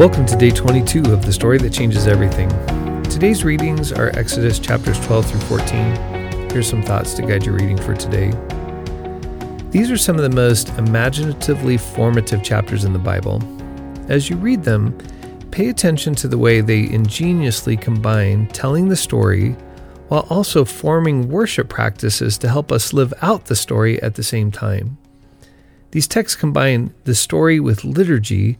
Welcome 0.00 0.24
to 0.24 0.36
day 0.36 0.50
22 0.50 1.12
of 1.12 1.26
the 1.26 1.30
story 1.30 1.58
that 1.58 1.74
changes 1.74 2.06
everything. 2.06 2.48
Today's 3.02 3.44
readings 3.44 3.92
are 3.92 4.08
Exodus 4.18 4.58
chapters 4.58 4.98
12 5.00 5.30
through 5.30 5.40
14. 5.40 6.48
Here's 6.50 6.70
some 6.70 6.82
thoughts 6.82 7.12
to 7.12 7.22
guide 7.22 7.44
your 7.44 7.54
reading 7.54 7.76
for 7.76 7.94
today. 7.94 8.32
These 9.70 9.90
are 9.90 9.98
some 9.98 10.16
of 10.16 10.22
the 10.22 10.34
most 10.34 10.70
imaginatively 10.78 11.76
formative 11.76 12.42
chapters 12.42 12.84
in 12.84 12.94
the 12.94 12.98
Bible. 12.98 13.42
As 14.08 14.30
you 14.30 14.36
read 14.36 14.62
them, 14.64 14.96
pay 15.50 15.68
attention 15.68 16.14
to 16.14 16.28
the 16.28 16.38
way 16.38 16.62
they 16.62 16.88
ingeniously 16.90 17.76
combine 17.76 18.46
telling 18.46 18.88
the 18.88 18.96
story 18.96 19.50
while 20.08 20.26
also 20.30 20.64
forming 20.64 21.28
worship 21.28 21.68
practices 21.68 22.38
to 22.38 22.48
help 22.48 22.72
us 22.72 22.94
live 22.94 23.12
out 23.20 23.44
the 23.44 23.54
story 23.54 24.02
at 24.02 24.14
the 24.14 24.22
same 24.22 24.50
time. 24.50 24.96
These 25.90 26.08
texts 26.08 26.40
combine 26.40 26.94
the 27.04 27.14
story 27.14 27.60
with 27.60 27.84
liturgy 27.84 28.58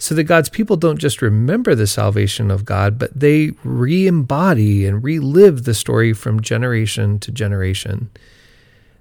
so 0.00 0.14
that 0.14 0.24
God's 0.24 0.48
people 0.48 0.76
don't 0.76 0.98
just 0.98 1.20
remember 1.20 1.74
the 1.74 1.86
salvation 1.86 2.50
of 2.50 2.64
God, 2.64 2.98
but 2.98 3.10
they 3.14 3.52
re 3.62 4.06
embody 4.06 4.86
and 4.86 5.04
relive 5.04 5.64
the 5.64 5.74
story 5.74 6.14
from 6.14 6.40
generation 6.40 7.18
to 7.18 7.30
generation. 7.30 8.10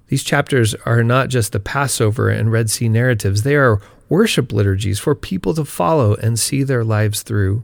These 0.08 0.26
chapters 0.26 0.76
are 0.86 1.02
not 1.02 1.30
just 1.30 1.54
the 1.54 1.60
Passover 1.62 2.30
and 2.30 2.52
Red 2.52 2.70
Sea 2.70 2.90
narratives, 2.90 3.44
they 3.44 3.56
are 3.56 3.82
worship 4.10 4.52
liturgies 4.52 5.00
for 5.00 5.16
people 5.16 5.54
to 5.54 5.64
follow 5.64 6.16
and 6.16 6.38
see 6.38 6.64
their 6.64 6.84
lives 6.84 7.24
through. 7.24 7.64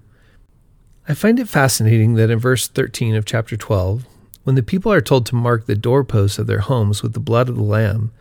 I 1.05 1.13
find 1.13 1.37
it 1.37 1.49
fascinating 1.49 2.13
that 2.13 2.29
in 2.29 2.39
verse 2.39 2.69
13 2.69 3.15
of 3.15 3.25
chapter 3.25 3.57
12, 3.57 4.05
when 4.43 4.55
the 4.55 4.63
people 4.63 4.93
are 4.93 5.01
told 5.01 5.25
to 5.25 5.35
mark 5.35 5.65
the 5.65 5.75
doorposts 5.75 6.39
of 6.39 6.47
their 6.47 6.59
homes 6.59 7.03
with 7.03 7.11
the 7.11 7.19
blood 7.19 7.49
of 7.49 7.57
the 7.57 7.63
Lamb, 7.63 8.13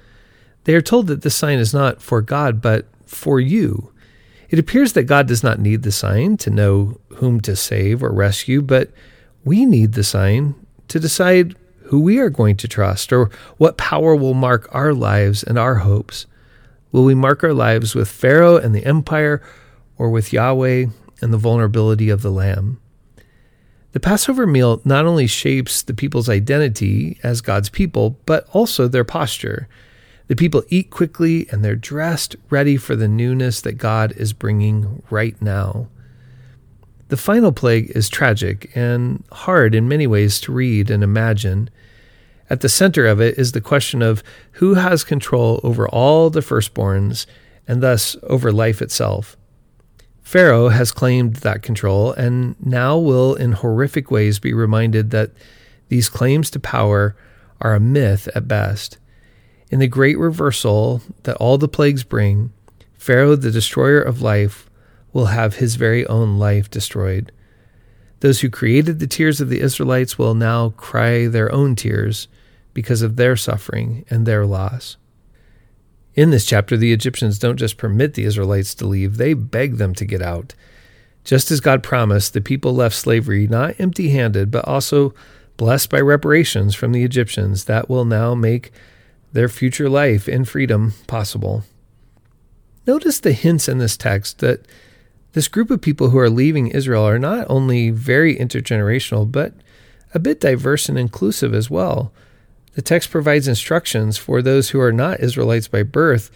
they 0.64 0.74
are 0.74 0.83
told 0.83 1.06
that 1.06 1.22
this 1.22 1.36
sign 1.36 1.60
is 1.60 1.72
not 1.72 2.02
for 2.02 2.20
God, 2.20 2.61
but 2.61 2.89
for 3.06 3.39
you. 3.39 3.92
It 4.48 4.59
appears 4.59 4.92
that 4.92 5.05
God 5.05 5.27
does 5.27 5.42
not 5.42 5.59
need 5.59 5.83
the 5.83 5.92
sign 5.92 6.37
to 6.39 6.50
know 6.50 7.00
whom 7.17 7.41
to 7.42 7.56
save 7.56 8.03
or 8.03 8.12
rescue, 8.12 8.62
but 8.62 8.91
we 9.45 9.64
need 9.64 9.92
the 9.92 10.05
sign 10.05 10.55
to 10.89 11.01
decide 11.01 11.56
who 11.84 12.01
we 12.01 12.19
are 12.19 12.31
going 12.31 12.56
to 12.56 12.69
trust 12.69 13.12
or 13.12 13.31
what 13.59 13.77
power 13.77 14.17
will 14.17 14.34
mark 14.34 14.69
our 14.73 14.95
lives 14.95 15.42
and 15.42 15.59
our 15.59 15.77
hopes. 15.77 16.27
Will 16.92 17.05
we 17.05 17.14
mark 17.14 17.42
our 17.42 17.53
lives 17.53 17.95
with 17.95 18.09
Pharaoh 18.09 18.56
and 18.56 18.75
the 18.75 18.86
empire 18.86 19.42
or 19.98 20.11
with 20.11 20.33
Yahweh 20.33 20.86
and 21.20 21.33
the 21.33 21.39
vulnerability 21.39 22.08
of 22.08 22.23
the 22.23 22.31
Lamb? 22.31 22.81
The 23.92 24.01
Passover 24.01 24.47
meal 24.47 24.81
not 24.84 25.06
only 25.06 25.27
shapes 25.27 25.83
the 25.83 25.95
people's 25.95 26.29
identity 26.29 27.19
as 27.23 27.41
God's 27.41 27.69
people, 27.69 28.19
but 28.27 28.48
also 28.53 28.89
their 28.89 29.05
posture. 29.05 29.69
The 30.27 30.36
people 30.36 30.64
eat 30.69 30.91
quickly 30.91 31.47
and 31.50 31.62
they're 31.62 31.77
dressed 31.77 32.36
ready 32.48 32.77
for 32.77 32.97
the 32.97 33.08
newness 33.08 33.61
that 33.61 33.75
God 33.75 34.12
is 34.12 34.33
bringing 34.33 35.03
right 35.11 35.41
now. 35.42 35.89
The 37.08 37.17
final 37.19 37.53
plague 37.53 37.92
is 37.94 38.08
tragic 38.08 38.70
and 38.75 39.22
hard 39.30 39.75
in 39.75 39.86
many 39.86 40.06
ways 40.06 40.41
to 40.41 40.52
read 40.52 40.91
and 40.91 41.05
imagine. 41.05 41.69
At 42.48 42.61
the 42.61 42.69
center 42.69 43.06
of 43.06 43.20
it 43.20 43.39
is 43.39 43.52
the 43.52 43.61
question 43.61 44.00
of 44.00 44.22
who 44.52 44.75
has 44.75 45.05
control 45.05 45.61
over 45.62 45.89
all 45.89 46.30
the 46.30 46.41
firstborns 46.41 47.27
and 47.69 47.83
thus 47.83 48.17
over 48.22 48.50
life 48.50 48.80
itself. 48.80 49.36
Pharaoh 50.22 50.70
has 50.70 50.91
claimed 50.91 51.36
that 51.36 51.62
control 51.62 52.12
and 52.12 52.56
now 52.64 52.97
will, 52.97 53.34
in 53.34 53.52
horrific 53.52 54.11
ways, 54.11 54.39
be 54.39 54.55
reminded 54.55 55.11
that 55.11 55.33
these 55.89 56.08
claims 56.08 56.50
to 56.50 56.58
power 56.58 57.14
are 57.61 57.75
a 57.75 57.80
myth 57.80 58.27
at 58.34 58.48
best. 58.48 58.97
In 59.70 59.81
the 59.81 59.87
great 59.89 60.19
reversal 60.19 61.03
that 61.25 61.37
all 61.37 61.59
the 61.59 61.69
plagues 61.69 62.05
bring, 62.05 62.53
Pharaoh, 62.98 63.37
the 63.37 63.51
destroyer 63.51 64.01
of 64.01 64.23
life, 64.23 64.69
will 65.12 65.27
have 65.27 65.57
his 65.57 65.77
very 65.77 66.07
own 66.07 66.39
life 66.39 66.70
destroyed. 66.70 67.33
Those 68.20 68.41
who 68.41 68.51
created 68.51 68.98
the 68.98 69.07
tears 69.07 69.41
of 69.41 69.48
the 69.48 69.61
Israelites 69.61 70.19
will 70.19 70.35
now 70.35 70.70
cry 70.70 71.27
their 71.27 71.53
own 71.53 71.77
tears 71.77 72.29
because 72.73 73.03
of 73.03 73.17
their 73.17 73.36
suffering 73.36 74.05
and 74.11 74.27
their 74.27 74.47
loss. 74.47 74.97
In 76.14 76.30
this 76.30 76.47
chapter, 76.47 76.77
the 76.77 76.92
Egyptians 76.92 77.39
don't 77.39 77.57
just 77.57 77.77
permit 77.77 78.14
the 78.14 78.24
Israelites 78.24 78.74
to 78.77 78.86
leave, 78.86 79.17
they 79.17 79.35
beg 79.35 79.77
them 79.77 79.95
to 79.97 80.05
get 80.05 80.23
out. 80.23 80.55
Just 81.24 81.51
as 81.51 81.61
God 81.61 81.83
promised, 81.83 82.33
the 82.33 82.41
people 82.41 82.74
left 82.74 82.95
slavery 82.95 83.47
not 83.47 83.79
empty 83.79 84.11
handed, 84.11 84.51
but 84.51 84.67
also 84.67 85.14
blessed 85.57 85.91
by 85.91 86.01
reparations 86.01 86.74
from 86.74 86.92
the 86.92 87.05
Egyptians 87.05 87.64
that 87.64 87.89
will 87.89 88.05
now 88.05 88.35
make 88.35 88.73
their 89.34 89.48
future 89.48 89.90
life 89.90 90.28
in 90.28 90.45
freedom 90.45 90.95
possible. 91.06 91.64
Notice 92.86 93.20
the 93.20 93.33
hints 93.33 93.68
in 93.68 93.78
this 93.78 93.96
text 93.96 94.39
that 94.39 94.64
this 95.33 95.48
group 95.48 95.70
of 95.70 95.80
people 95.80 96.11
who 96.11 96.18
are 96.18 96.30
leaving 96.30 96.68
Israel 96.68 97.02
are 97.02 97.18
not 97.18 97.46
only 97.50 97.90
very 97.90 98.36
intergenerational, 98.36 99.30
but 99.30 99.52
a 100.14 100.20
bit 100.20 100.40
diverse 100.40 100.89
and 100.89 100.96
inclusive 100.96 101.52
as 101.52 101.68
well. 101.68 102.12
The 102.74 102.83
text 102.83 103.11
provides 103.11 103.48
instructions 103.48 104.17
for 104.17 104.40
those 104.40 104.70
who 104.70 104.80
are 104.80 104.92
not 104.92 105.20
Israelites 105.20 105.67
by 105.67 105.83
birth 105.83 106.30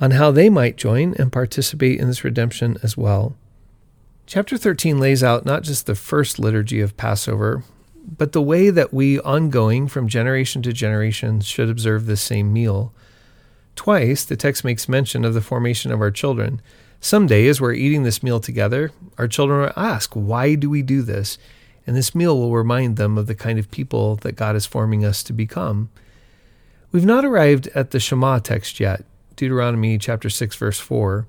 on 0.00 0.12
how 0.12 0.30
they 0.30 0.48
might 0.48 0.76
join 0.76 1.14
and 1.18 1.32
participate 1.32 1.98
in 1.98 2.06
this 2.06 2.22
redemption 2.22 2.78
as 2.84 2.96
well. 2.96 3.34
Chapter 4.26 4.56
13 4.56 5.00
lays 5.00 5.24
out 5.24 5.44
not 5.44 5.64
just 5.64 5.86
the 5.86 5.96
first 5.96 6.38
liturgy 6.38 6.80
of 6.80 6.96
Passover, 6.96 7.64
but 8.16 8.32
the 8.32 8.42
way 8.42 8.70
that 8.70 8.92
we, 8.92 9.20
ongoing 9.20 9.86
from 9.86 10.08
generation 10.08 10.62
to 10.62 10.72
generation, 10.72 11.40
should 11.40 11.68
observe 11.68 12.06
this 12.06 12.22
same 12.22 12.52
meal. 12.52 12.92
Twice, 13.76 14.24
the 14.24 14.36
text 14.36 14.64
makes 14.64 14.88
mention 14.88 15.24
of 15.24 15.34
the 15.34 15.40
formation 15.40 15.92
of 15.92 16.00
our 16.00 16.10
children. 16.10 16.62
Someday, 17.00 17.46
as 17.46 17.60
we're 17.60 17.74
eating 17.74 18.02
this 18.02 18.22
meal 18.22 18.40
together, 18.40 18.92
our 19.18 19.28
children 19.28 19.60
will 19.60 19.72
ask, 19.76 20.14
Why 20.14 20.54
do 20.54 20.70
we 20.70 20.82
do 20.82 21.02
this? 21.02 21.38
And 21.86 21.96
this 21.96 22.14
meal 22.14 22.38
will 22.38 22.54
remind 22.54 22.96
them 22.96 23.16
of 23.16 23.26
the 23.26 23.34
kind 23.34 23.58
of 23.58 23.70
people 23.70 24.16
that 24.16 24.32
God 24.32 24.56
is 24.56 24.66
forming 24.66 25.04
us 25.04 25.22
to 25.24 25.32
become. 25.32 25.90
We've 26.90 27.04
not 27.04 27.24
arrived 27.24 27.68
at 27.68 27.90
the 27.90 28.00
Shema 28.00 28.38
text 28.38 28.80
yet, 28.80 29.04
Deuteronomy 29.36 29.98
chapter 29.98 30.30
6, 30.30 30.56
verse 30.56 30.80
4. 30.80 31.26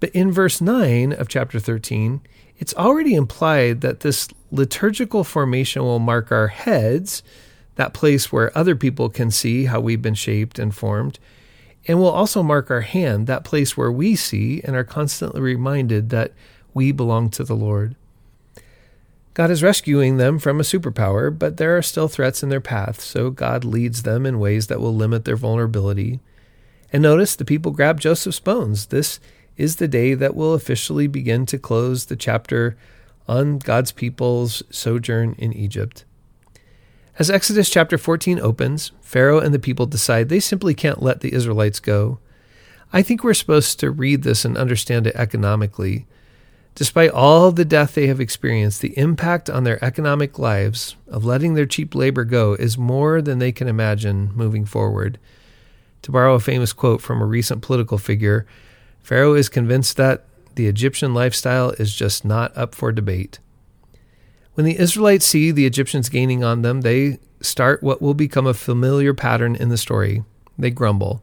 But 0.00 0.10
in 0.10 0.30
verse 0.30 0.60
9 0.60 1.12
of 1.12 1.28
chapter 1.28 1.58
13, 1.58 2.20
it's 2.58 2.74
already 2.74 3.14
implied 3.14 3.80
that 3.80 4.00
this 4.00 4.28
liturgical 4.50 5.24
formation 5.24 5.82
will 5.82 5.98
mark 5.98 6.32
our 6.32 6.48
heads, 6.48 7.22
that 7.76 7.94
place 7.94 8.32
where 8.32 8.56
other 8.56 8.74
people 8.74 9.08
can 9.08 9.30
see 9.30 9.66
how 9.66 9.80
we've 9.80 10.02
been 10.02 10.14
shaped 10.14 10.58
and 10.58 10.74
formed, 10.74 11.18
and 11.86 11.98
will 11.98 12.10
also 12.10 12.42
mark 12.42 12.70
our 12.70 12.80
hand, 12.80 13.26
that 13.26 13.44
place 13.44 13.76
where 13.76 13.92
we 13.92 14.16
see 14.16 14.60
and 14.64 14.74
are 14.74 14.84
constantly 14.84 15.40
reminded 15.40 16.10
that 16.10 16.32
we 16.74 16.92
belong 16.92 17.30
to 17.30 17.44
the 17.44 17.56
Lord. 17.56 17.94
God 19.34 19.52
is 19.52 19.62
rescuing 19.62 20.16
them 20.16 20.40
from 20.40 20.58
a 20.58 20.64
superpower, 20.64 21.36
but 21.36 21.58
there 21.58 21.78
are 21.78 21.82
still 21.82 22.08
threats 22.08 22.42
in 22.42 22.48
their 22.48 22.60
path, 22.60 23.00
so 23.00 23.30
God 23.30 23.64
leads 23.64 24.02
them 24.02 24.26
in 24.26 24.40
ways 24.40 24.66
that 24.66 24.80
will 24.80 24.94
limit 24.94 25.24
their 25.24 25.36
vulnerability. 25.36 26.18
And 26.92 27.04
notice 27.04 27.36
the 27.36 27.44
people 27.44 27.70
grab 27.70 28.00
Joseph's 28.00 28.40
bones. 28.40 28.86
This 28.86 29.20
is 29.58 29.76
the 29.76 29.88
day 29.88 30.14
that 30.14 30.34
will 30.34 30.54
officially 30.54 31.06
begin 31.06 31.44
to 31.44 31.58
close 31.58 32.06
the 32.06 32.16
chapter 32.16 32.78
on 33.26 33.58
God's 33.58 33.92
people's 33.92 34.62
sojourn 34.70 35.34
in 35.36 35.52
Egypt. 35.52 36.04
As 37.18 37.28
Exodus 37.28 37.68
chapter 37.68 37.98
14 37.98 38.38
opens, 38.38 38.92
Pharaoh 39.02 39.40
and 39.40 39.52
the 39.52 39.58
people 39.58 39.86
decide 39.86 40.28
they 40.28 40.40
simply 40.40 40.72
can't 40.72 41.02
let 41.02 41.20
the 41.20 41.34
Israelites 41.34 41.80
go. 41.80 42.20
I 42.92 43.02
think 43.02 43.22
we're 43.22 43.34
supposed 43.34 43.80
to 43.80 43.90
read 43.90 44.22
this 44.22 44.44
and 44.44 44.56
understand 44.56 45.08
it 45.08 45.16
economically. 45.16 46.06
Despite 46.76 47.10
all 47.10 47.50
the 47.50 47.64
death 47.64 47.96
they 47.96 48.06
have 48.06 48.20
experienced, 48.20 48.80
the 48.80 48.96
impact 48.96 49.50
on 49.50 49.64
their 49.64 49.84
economic 49.84 50.38
lives 50.38 50.94
of 51.08 51.24
letting 51.24 51.54
their 51.54 51.66
cheap 51.66 51.92
labor 51.92 52.24
go 52.24 52.54
is 52.54 52.78
more 52.78 53.20
than 53.20 53.40
they 53.40 53.50
can 53.50 53.66
imagine 53.66 54.30
moving 54.32 54.64
forward. 54.64 55.18
To 56.02 56.12
borrow 56.12 56.36
a 56.36 56.40
famous 56.40 56.72
quote 56.72 57.02
from 57.02 57.20
a 57.20 57.26
recent 57.26 57.62
political 57.62 57.98
figure, 57.98 58.46
Pharaoh 59.02 59.34
is 59.34 59.48
convinced 59.48 59.96
that 59.96 60.24
the 60.54 60.66
Egyptian 60.66 61.14
lifestyle 61.14 61.70
is 61.72 61.94
just 61.94 62.24
not 62.24 62.56
up 62.56 62.74
for 62.74 62.92
debate. 62.92 63.38
When 64.54 64.66
the 64.66 64.78
Israelites 64.78 65.24
see 65.24 65.50
the 65.50 65.66
Egyptians 65.66 66.08
gaining 66.08 66.42
on 66.42 66.62
them, 66.62 66.80
they 66.80 67.20
start 67.40 67.82
what 67.82 68.02
will 68.02 68.14
become 68.14 68.46
a 68.46 68.54
familiar 68.54 69.14
pattern 69.14 69.54
in 69.54 69.68
the 69.68 69.76
story. 69.76 70.24
They 70.58 70.70
grumble. 70.70 71.22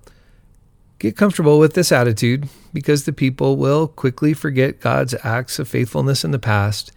Get 1.00 1.18
comfortable 1.18 1.60
with 1.60 1.74
this 1.74 1.92
attitude 1.92 2.48
because 2.74 3.04
the 3.04 3.12
people 3.12 3.58
will 3.58 3.88
quickly 3.88 4.34
forget 4.34 4.80
God's 4.80 5.14
acts 5.24 5.60
of 5.60 5.68
faithfulness 5.68 6.24
in 6.24 6.32
the 6.32 6.40
past 6.40 6.94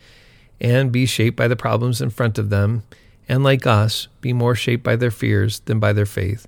and 0.60 0.92
be 0.92 1.06
shaped 1.06 1.36
by 1.36 1.48
the 1.48 1.56
problems 1.56 2.00
in 2.00 2.10
front 2.10 2.38
of 2.38 2.50
them, 2.50 2.84
and 3.28 3.42
like 3.42 3.66
us, 3.66 4.08
be 4.20 4.32
more 4.32 4.54
shaped 4.54 4.82
by 4.82 4.96
their 4.96 5.10
fears 5.10 5.60
than 5.60 5.80
by 5.80 5.92
their 5.92 6.06
faith. 6.06 6.46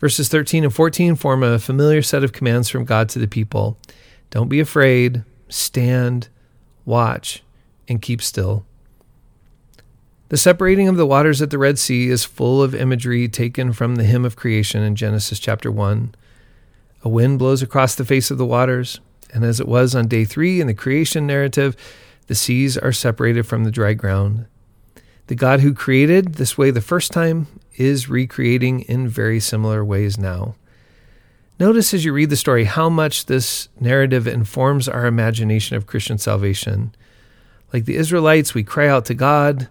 Verses 0.00 0.28
13 0.28 0.64
and 0.64 0.74
14 0.74 1.14
form 1.14 1.42
a 1.42 1.58
familiar 1.58 2.00
set 2.00 2.24
of 2.24 2.32
commands 2.32 2.70
from 2.70 2.86
God 2.86 3.10
to 3.10 3.18
the 3.18 3.28
people. 3.28 3.78
Don't 4.30 4.48
be 4.48 4.58
afraid, 4.58 5.24
stand, 5.48 6.28
watch, 6.86 7.42
and 7.86 8.00
keep 8.00 8.22
still. 8.22 8.64
The 10.30 10.38
separating 10.38 10.88
of 10.88 10.96
the 10.96 11.06
waters 11.06 11.42
at 11.42 11.50
the 11.50 11.58
Red 11.58 11.78
Sea 11.78 12.08
is 12.08 12.24
full 12.24 12.62
of 12.62 12.74
imagery 12.74 13.28
taken 13.28 13.72
from 13.72 13.96
the 13.96 14.04
hymn 14.04 14.24
of 14.24 14.36
creation 14.36 14.82
in 14.82 14.94
Genesis 14.94 15.38
chapter 15.38 15.70
1. 15.70 16.14
A 17.02 17.08
wind 17.08 17.38
blows 17.38 17.62
across 17.62 17.94
the 17.94 18.04
face 18.04 18.30
of 18.30 18.38
the 18.38 18.46
waters, 18.46 19.00
And 19.34 19.44
as 19.44 19.60
it 19.60 19.68
was 19.68 19.94
on 19.94 20.08
day 20.08 20.24
three 20.24 20.60
in 20.60 20.66
the 20.66 20.74
creation 20.74 21.26
narrative, 21.26 21.76
the 22.26 22.34
seas 22.34 22.78
are 22.78 22.92
separated 22.92 23.44
from 23.44 23.64
the 23.64 23.70
dry 23.70 23.92
ground. 23.92 24.46
The 25.30 25.36
God 25.36 25.60
who 25.60 25.74
created 25.74 26.34
this 26.34 26.58
way 26.58 26.72
the 26.72 26.80
first 26.80 27.12
time 27.12 27.46
is 27.76 28.08
recreating 28.08 28.80
in 28.80 29.06
very 29.06 29.38
similar 29.38 29.84
ways 29.84 30.18
now. 30.18 30.56
Notice 31.60 31.94
as 31.94 32.04
you 32.04 32.12
read 32.12 32.30
the 32.30 32.36
story 32.36 32.64
how 32.64 32.88
much 32.88 33.26
this 33.26 33.68
narrative 33.78 34.26
informs 34.26 34.88
our 34.88 35.06
imagination 35.06 35.76
of 35.76 35.86
Christian 35.86 36.18
salvation. 36.18 36.92
Like 37.72 37.84
the 37.84 37.94
Israelites, 37.94 38.54
we 38.54 38.64
cry 38.64 38.88
out 38.88 39.04
to 39.04 39.14
God, 39.14 39.68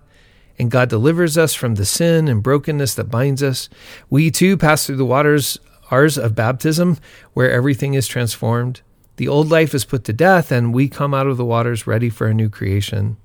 and 0.58 0.72
God 0.72 0.88
delivers 0.88 1.38
us 1.38 1.54
from 1.54 1.76
the 1.76 1.86
sin 1.86 2.30
and 2.30 2.42
brokenness 2.42 2.94
that 2.94 3.12
binds 3.12 3.44
us. 3.44 3.68
We 4.10 4.32
too 4.32 4.56
pass 4.56 4.86
through 4.86 4.96
the 4.96 5.04
waters 5.04 5.60
ours 5.92 6.18
of 6.18 6.36
baptism, 6.36 7.00
where 7.34 7.52
everything 7.52 7.96
is 7.96 8.08
transformed. 8.08 8.80
The 9.18 9.28
old 9.28 9.50
life 9.50 9.76
is 9.76 9.84
put 9.84 10.06
to 10.06 10.14
death, 10.14 10.54
and 10.54 10.74
we 10.74 10.88
come 10.88 11.14
out 11.14 11.28
of 11.28 11.36
the 11.36 11.44
waters 11.44 11.86
ready 11.86 12.10
for 12.10 12.28
a 12.28 12.34
new 12.34 12.48
creation. 12.48 13.18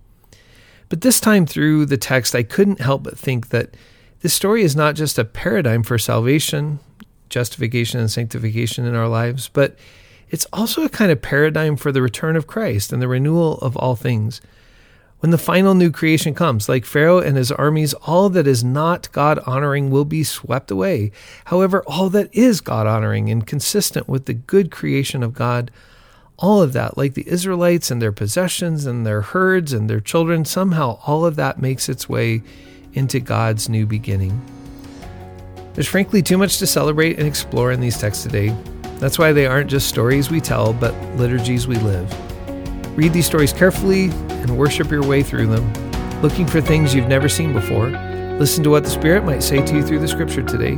But 0.94 1.00
this 1.00 1.18
time 1.18 1.44
through 1.44 1.86
the 1.86 1.96
text, 1.96 2.36
I 2.36 2.44
couldn't 2.44 2.80
help 2.80 3.02
but 3.02 3.18
think 3.18 3.48
that 3.48 3.76
this 4.20 4.32
story 4.32 4.62
is 4.62 4.76
not 4.76 4.94
just 4.94 5.18
a 5.18 5.24
paradigm 5.24 5.82
for 5.82 5.98
salvation, 5.98 6.78
justification, 7.28 7.98
and 7.98 8.08
sanctification 8.08 8.84
in 8.84 8.94
our 8.94 9.08
lives, 9.08 9.50
but 9.52 9.76
it's 10.30 10.46
also 10.52 10.84
a 10.84 10.88
kind 10.88 11.10
of 11.10 11.20
paradigm 11.20 11.74
for 11.74 11.90
the 11.90 12.00
return 12.00 12.36
of 12.36 12.46
Christ 12.46 12.92
and 12.92 13.02
the 13.02 13.08
renewal 13.08 13.58
of 13.58 13.76
all 13.76 13.96
things. 13.96 14.40
When 15.18 15.32
the 15.32 15.36
final 15.36 15.74
new 15.74 15.90
creation 15.90 16.32
comes, 16.32 16.68
like 16.68 16.84
Pharaoh 16.84 17.18
and 17.18 17.36
his 17.36 17.50
armies, 17.50 17.92
all 17.94 18.28
that 18.28 18.46
is 18.46 18.62
not 18.62 19.10
God 19.10 19.40
honoring 19.40 19.90
will 19.90 20.04
be 20.04 20.22
swept 20.22 20.70
away. 20.70 21.10
However, 21.46 21.82
all 21.88 22.08
that 22.10 22.32
is 22.32 22.60
God 22.60 22.86
honoring 22.86 23.30
and 23.30 23.44
consistent 23.44 24.08
with 24.08 24.26
the 24.26 24.32
good 24.32 24.70
creation 24.70 25.24
of 25.24 25.34
God, 25.34 25.72
all 26.38 26.62
of 26.62 26.72
that, 26.72 26.98
like 26.98 27.14
the 27.14 27.28
Israelites 27.28 27.90
and 27.90 28.02
their 28.02 28.12
possessions 28.12 28.86
and 28.86 29.06
their 29.06 29.20
herds 29.20 29.72
and 29.72 29.88
their 29.88 30.00
children, 30.00 30.44
somehow 30.44 30.98
all 31.06 31.24
of 31.24 31.36
that 31.36 31.60
makes 31.60 31.88
its 31.88 32.08
way 32.08 32.42
into 32.92 33.20
God's 33.20 33.68
new 33.68 33.86
beginning. 33.86 34.40
There's 35.74 35.88
frankly 35.88 36.22
too 36.22 36.38
much 36.38 36.58
to 36.58 36.66
celebrate 36.66 37.18
and 37.18 37.26
explore 37.26 37.72
in 37.72 37.80
these 37.80 37.98
texts 37.98 38.22
today. 38.22 38.56
That's 38.98 39.18
why 39.18 39.32
they 39.32 39.46
aren't 39.46 39.70
just 39.70 39.88
stories 39.88 40.30
we 40.30 40.40
tell, 40.40 40.72
but 40.72 40.94
liturgies 41.16 41.66
we 41.66 41.76
live. 41.76 42.08
Read 42.96 43.12
these 43.12 43.26
stories 43.26 43.52
carefully 43.52 44.10
and 44.28 44.56
worship 44.56 44.90
your 44.90 45.04
way 45.04 45.22
through 45.22 45.48
them, 45.48 46.20
looking 46.22 46.46
for 46.46 46.60
things 46.60 46.94
you've 46.94 47.08
never 47.08 47.28
seen 47.28 47.52
before. 47.52 47.90
Listen 48.38 48.62
to 48.64 48.70
what 48.70 48.84
the 48.84 48.90
Spirit 48.90 49.24
might 49.24 49.42
say 49.42 49.64
to 49.64 49.74
you 49.74 49.82
through 49.84 49.98
the 50.00 50.08
Scripture 50.08 50.42
today. 50.42 50.76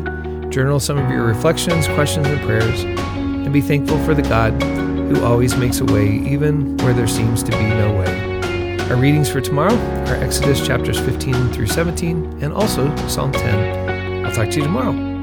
Journal 0.48 0.80
some 0.80 0.98
of 0.98 1.10
your 1.10 1.24
reflections, 1.24 1.86
questions, 1.88 2.26
and 2.26 2.40
prayers, 2.42 2.82
and 2.84 3.52
be 3.52 3.60
thankful 3.60 4.02
for 4.04 4.14
the 4.14 4.22
God 4.22 4.58
who 5.08 5.24
always 5.24 5.56
makes 5.56 5.80
a 5.80 5.84
way 5.84 6.08
even 6.08 6.76
where 6.78 6.92
there 6.92 7.06
seems 7.06 7.42
to 7.44 7.50
be 7.52 7.58
no 7.58 7.96
way. 7.98 8.78
Our 8.90 8.96
readings 8.96 9.28
for 9.28 9.40
tomorrow 9.40 9.74
are 10.08 10.14
Exodus 10.16 10.64
chapters 10.64 10.98
15 10.98 11.52
through 11.52 11.66
17 11.66 12.42
and 12.42 12.52
also 12.52 12.94
Psalm 13.08 13.32
10. 13.32 14.24
I'll 14.24 14.32
talk 14.32 14.50
to 14.50 14.56
you 14.58 14.64
tomorrow. 14.64 15.15